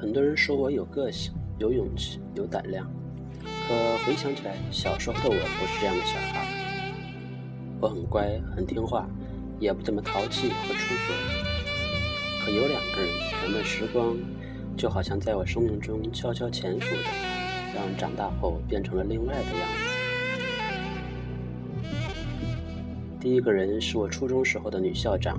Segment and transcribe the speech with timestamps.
[0.00, 2.90] 很多人说我有个性、有勇气、有胆量，
[3.68, 3.74] 可
[4.06, 6.46] 回想起来，小时候的我不是这样的小孩。
[7.78, 9.06] 我很乖、很听话，
[9.58, 11.12] 也不怎么淘气和出格。
[12.42, 13.10] 可有两个人，
[13.42, 14.16] 两段时光，
[14.74, 17.02] 就好像在我生命中悄悄潜伏着，
[17.74, 19.68] 让长大后变成了另外的样
[21.82, 21.92] 子。
[23.20, 25.38] 第一个人是我初中时候的女校长。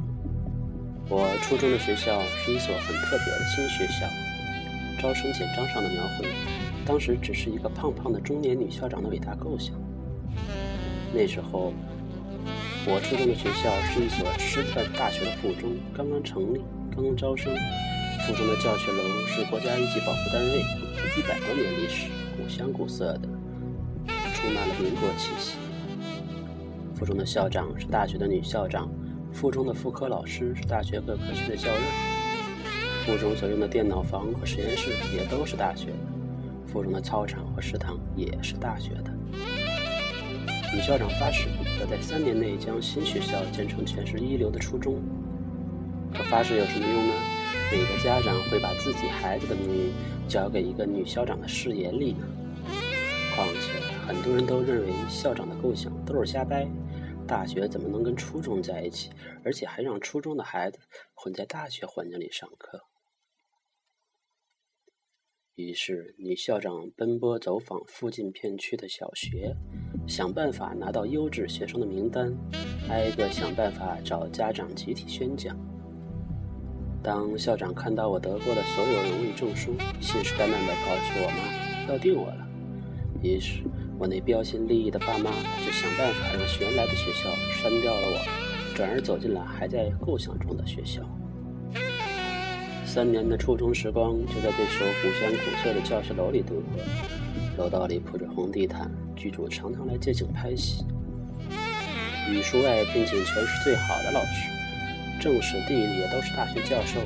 [1.10, 4.08] 我初中的学校是一所很特别的新学校，
[5.02, 6.28] 招生简章上的描绘，
[6.86, 9.74] 当时只是一个胖胖的中年女校长的伟大构想。
[11.12, 11.74] 那时候，
[12.86, 16.62] 我初中的学校是一所师范大学的附中，刚刚成立，
[16.94, 17.52] 刚刚招生。
[18.28, 20.60] 附中的教学楼是国家一级保护单位，
[21.18, 22.06] 一百多年历史，
[22.38, 23.22] 古香古色的，
[24.36, 25.58] 充满了民国气息。
[26.94, 28.88] 附中的校长是大学的女校长。
[29.34, 31.82] 附中的副科老师是大学各科系的教任，
[33.12, 35.98] 附中所用的电脑房和实验室也都是大学的，
[36.66, 39.12] 附中的操场和食堂也是大学的。
[40.74, 41.50] 女校长发誓
[41.82, 45.04] 要在三年内将新学校建成全市一流的初中。
[46.14, 47.14] 可发誓有什么用呢？
[47.74, 49.92] 哪个家长会把自己孩子的命运
[50.30, 52.26] 交给一个女校长的誓言里呢？
[53.36, 56.66] 况且很多人都认为校长的构想都是瞎掰。
[57.28, 59.10] 大学怎么能跟初中在一起？
[59.44, 60.80] 而且还让初中的孩子
[61.14, 62.82] 混在大学环境里上课？
[65.62, 69.56] 于是，女校长奔波走访附近片区的小学，
[70.08, 72.36] 想办法拿到优质学生的名单，
[72.90, 75.56] 挨个想办法找家长集体宣讲。
[77.04, 82.48] 当校长看到我得过的所有荣誉证书，信誓旦旦地告诉我妈要定我了。
[83.22, 83.62] 于是。
[84.00, 85.30] 我那标新立异的爸妈
[85.64, 91.04] 就想办法让原来的学校删掉了我，转而走进了还在构想中的学校。
[92.94, 100.84] 三年的初中时光就在这所古香古色的教学楼里度过，楼道里铺着红地毯，剧组常常来借景拍戏。
[102.30, 107.00] 语数外聘请全市最好的老师，政史地理也都是大学教授，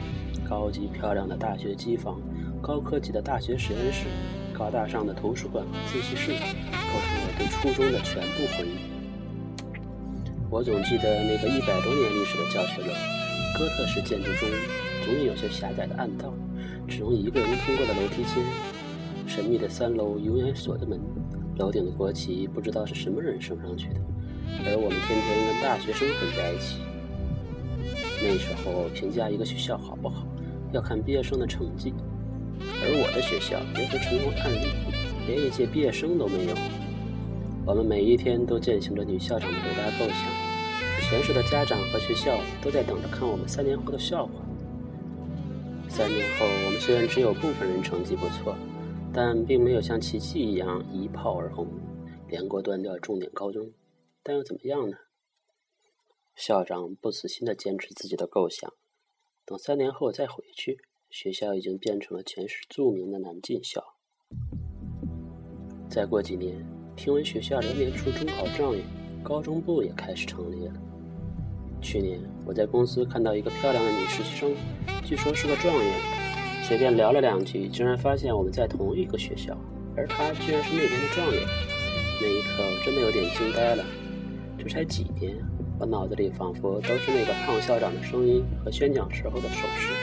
[0.49, 2.19] 高级漂亮的大学机房，
[2.63, 4.07] 高科技的大学实验室。
[4.57, 8.79] 高大上的图书馆和自习室，构成了对初中的全部回忆。
[10.49, 12.87] 我总记得那个一百多年历史的教学楼，
[13.59, 14.49] 哥特式建筑中
[15.05, 16.33] 总有些狭窄的暗道，
[16.87, 18.43] 只容一个人通过的楼梯间，
[19.27, 20.99] 神秘的三楼永远锁着门，
[21.57, 24.01] 楼顶的国旗不知道是什么人升上去的，
[24.65, 26.79] 而我们天天跟大学生混在一起。
[28.23, 30.25] 那时候评价一个学校好不好，
[30.71, 31.93] 要看毕业生的成绩。
[32.59, 34.69] 而我的学校别说成功案例，
[35.27, 36.55] 连一届毕业生都没有。
[37.63, 40.17] 我们每一天都践行着女校长的伟大构想，
[41.07, 44.31] 全市的家长和学校都在等着看我们三年后的笑话。
[45.95, 48.53] 三年后，我们虽然只有部分人成绩不错，
[49.13, 51.69] 但并没有像奇迹一样一炮而红，
[52.27, 53.71] 连过断掉重点高中。
[54.21, 54.97] 但又怎么样呢？
[56.35, 58.73] 校长不死心地坚持自己的构想，
[59.45, 60.79] 等三年后再回去。
[61.09, 63.81] 学校已经变成了全市著名的南进校。
[65.89, 66.57] 再过几年，
[66.97, 68.83] 听闻学校连年出中考状元，
[69.23, 70.73] 高中部也开始成立了。
[71.81, 74.53] 去年我在公司看到一个漂亮的女实习生，
[75.05, 75.93] 据说是个状元。
[76.63, 79.55] 随便聊了两句，竟然发现我们在同一个学校，
[79.95, 81.43] 而他居然是那边的状元。
[82.19, 83.83] 那一刻，我真的有点惊呆了。
[84.57, 85.35] 这才几年，
[85.77, 89.93] 我脑子里仿佛都是那个胖校长的声音和宣讲时候的手势。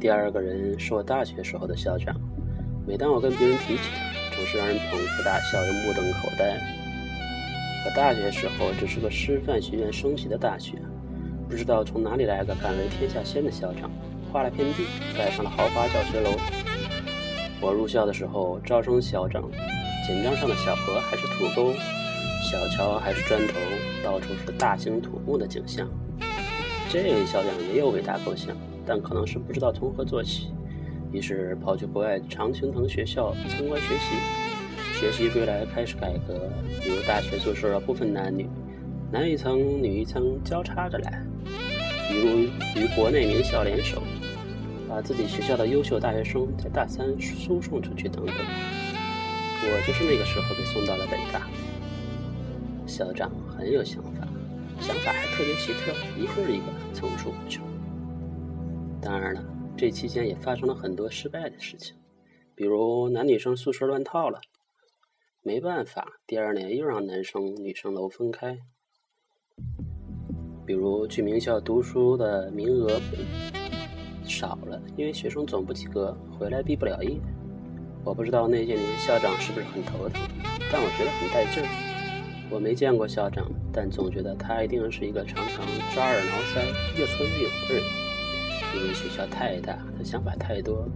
[0.00, 2.18] 第二个人是我大学时候的校长，
[2.86, 3.90] 每当我跟别人提起
[4.30, 6.56] 他，总是让人捧腹大笑又目瞪口呆。
[7.84, 10.78] 我大学时候只是个师范学院升旗的大学，
[11.48, 13.90] 不知道从哪里来个敢为天下先的校长，
[14.32, 14.84] 划了片地，
[15.16, 16.30] 盖上了豪华教学楼。
[17.60, 19.48] 我入校的时候，招生校长
[20.06, 21.72] 简章上的小河还是土沟，
[22.50, 23.54] 小桥还是砖头，
[24.04, 25.88] 到处是大兴土木的景象。
[26.90, 28.56] 这位校长也有伟大构想。
[28.88, 30.52] 但可能是不知道从何做起，
[31.10, 34.14] 于是跑去国外常青藤学校参观学习。
[34.94, 36.48] 学习归来，开始改革，
[36.80, 38.48] 比如大学宿舍不分男女，
[39.16, 41.10] 男一层女一层交叉着来；
[42.06, 42.40] 比如
[42.78, 44.02] 与国内名校联手，
[44.86, 48.34] 把自己学校的优秀大学生在大三输送出去等等。
[48.36, 51.48] 我就是那个时候被送到了北大。
[52.86, 54.28] 校长很有想法，
[54.80, 57.64] 想法还特别奇特，一个一个，层出不穷。
[59.00, 59.42] 当然了，
[59.78, 61.96] 这期间也发生了很多失败的事情，
[62.54, 64.42] 比如男女生宿舍乱套了，
[65.40, 68.56] 没办法，第二年又让男生女生楼分开；
[70.66, 73.00] 比如去名校读书的名额
[74.24, 77.16] 少了，因为学生总不及格，回来毕不了业。
[78.04, 80.20] 我不知道那些年校长是不是很头疼，
[80.72, 81.68] 但我觉得很带劲儿。
[82.50, 85.64] 我没见过校长，但总觉得他一定是一个常常
[85.94, 87.84] 抓耳挠腮、越挫越勇的人。
[88.74, 90.88] 因为学校太大，他想法太多，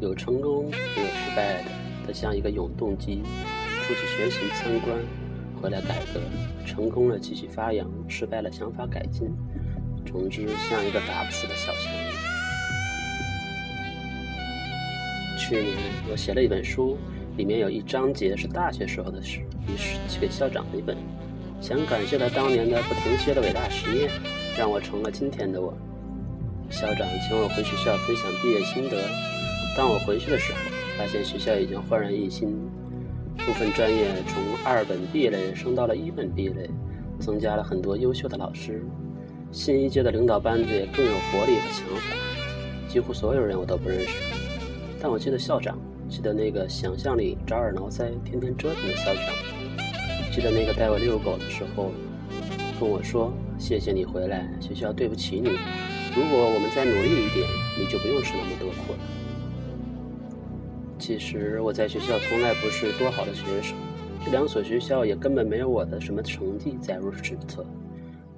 [0.00, 1.70] 有成功也有失败的。
[2.06, 3.22] 他像一个永动机，
[3.82, 4.96] 出去学习参观，
[5.60, 6.20] 回来改革，
[6.64, 9.28] 成功了继续发扬，失败了想法改进。
[10.06, 11.92] 总之，像一个打不死的小强。
[15.38, 15.76] 去年
[16.10, 16.96] 我写了一本书。
[17.36, 19.38] 里面有一章节是大学时候的事，
[19.68, 20.96] 于是寄给校长的一本，
[21.60, 24.10] 想感谢他当年的不停歇的伟大实验，
[24.58, 25.72] 让我成了今天的我。
[26.68, 28.96] 校长请我回学校分享毕业心得。
[29.76, 30.58] 当我回去的时候，
[30.98, 32.58] 发现学校已经焕然一新，
[33.48, 36.68] 部分专业从二本 B 类升到了一本 B 类，
[37.18, 38.84] 增加了很多优秀的老师，
[39.50, 42.14] 新一届的领导班子也更有活力和想法。
[42.90, 44.08] 几乎所有人我都不认识，
[45.00, 45.78] 但我记得校长。
[46.10, 49.24] 记得那个想象力抓耳挠腮、天天折腾的校长，
[50.30, 51.90] 记得那个带我遛狗的时候
[52.78, 55.48] 跟我说：“谢谢你回来，学校对不起你。
[56.14, 57.48] 如果我们再努力一点，
[57.78, 58.98] 你就不用吃那么多苦了。”
[61.08, 63.74] 其实我在学校从来不是多好的学生，
[64.22, 67.64] 这两所学校也根本没有我的什么成绩载入史册，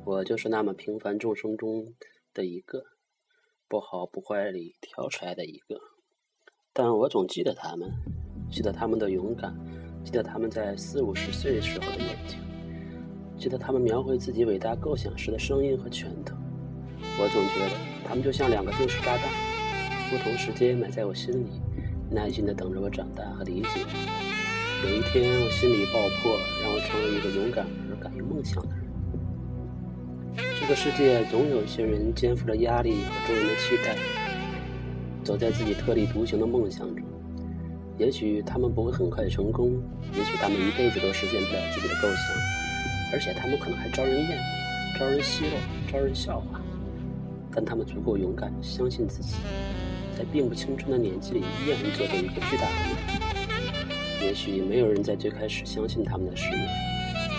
[0.05, 1.85] 我就是那么平凡众生中
[2.33, 2.85] 的一个，
[3.67, 5.81] 不好不坏里挑出来的一个。
[6.73, 7.91] 但我总记得他们，
[8.53, 9.53] 记得他们的勇敢，
[10.05, 12.39] 记得他们在四五十岁时候的眼睛，
[13.37, 16.37] 记得他们描绘自己伟大构想时的声音和拳头。
[17.19, 17.77] 我总觉得
[18.07, 19.29] 他们就像两个定时炸弹，
[20.09, 21.61] 不同时间埋在我心里，
[22.11, 23.81] 耐心地等着我长大和理解。
[24.83, 28.85] 有一天我心里爆破，让我成为一个勇敢而敢于梦想的人。
[30.61, 33.97] 这个世界总有一些人肩负着压力和众人的期待。
[35.23, 37.05] 走在自己特立独行的梦想中，
[37.99, 39.81] 也许他们不会很快成功，
[40.15, 42.19] 也许他们一辈子都实现不了自己的构想，
[43.13, 44.39] 而且他们可能还招人厌、
[44.99, 45.59] 招人奚落、
[45.93, 46.61] 招人笑话。
[47.53, 49.37] 但他们足够勇敢，相信自己，
[50.21, 52.95] 在并不青春的年纪里依然做着一个巨大的梦。
[54.21, 56.59] 也许没有人在最开始相信他们的事业，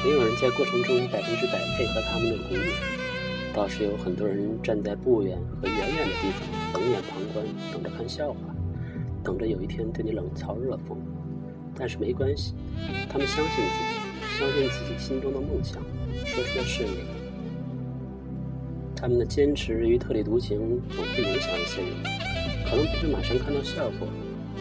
[0.04, 3.54] 没有人在过程中百分之百配合他们的鼓舞。
[3.54, 8.40] 倒是有很多人站在不远和远远的地方，冷眼旁观，等着看笑话，
[9.24, 10.98] 等着有一天对你冷嘲热讽。
[11.78, 12.56] 但是没关系，
[13.08, 15.84] 他们相信自己，相信自己心中的梦想，
[16.26, 16.94] 说出了誓言。
[18.96, 22.31] 他们的坚持与特立独行总会影响一些人，
[22.66, 24.08] 可能不会马上看到效果，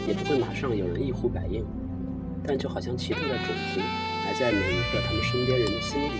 [0.07, 1.65] 也不会马上有人一呼百应，
[2.43, 6.19] 但就好像奇特的种子埋在每一个他们身边人的心里，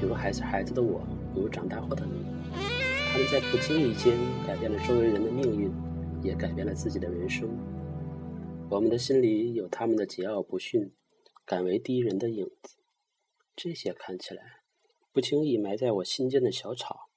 [0.00, 1.00] 比如还是孩子的我。
[1.34, 2.26] 比如长大后的你，
[3.10, 4.14] 他们在不经意间
[4.46, 5.72] 改变了周围人的命运，
[6.22, 7.48] 也改变了自己的人生。
[8.68, 10.92] 我们的心里有他们的桀骜不驯、
[11.46, 12.76] 敢为第一人的影子。
[13.56, 14.42] 这些看起来
[15.10, 17.08] 不经意埋在我心间的小草，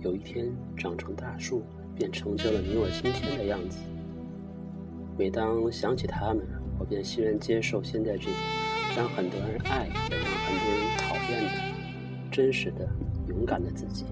[0.00, 1.62] 有一天长成大树，
[2.00, 3.78] 便成就了你我今天的样子。
[5.18, 6.42] 每当想起他们，
[6.78, 8.32] 我便欣然接受现在这个
[8.96, 11.50] 让很多人爱，也让很多人讨厌的。
[12.32, 12.88] 真实的、
[13.28, 14.06] 勇敢的自己。